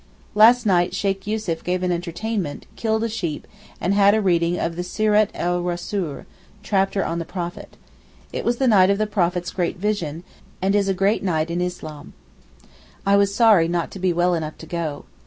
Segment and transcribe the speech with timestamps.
[0.33, 3.45] Last night Sheykh Yussuf gave an entertainment, killed a sheep,
[3.79, 6.25] and had a reading of the Sirat er Russoul
[6.63, 7.77] (Chapter on the Prophet).
[8.33, 10.23] It was the night of the Prophet's great vision,
[10.59, 12.13] and is a great night in Islam.
[13.05, 15.05] I was sorry not to be well enough to go.